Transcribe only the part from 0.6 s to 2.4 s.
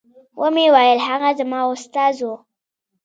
ويل هغه زما استاد و.